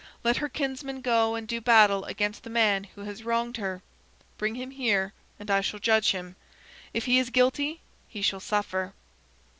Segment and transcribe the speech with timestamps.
[0.23, 3.83] Let her kinsman go and do battle against the man who has wronged her.
[4.39, 6.35] Bring him here, and I shall judge him.
[6.91, 8.95] If he is guilty he shall suffer."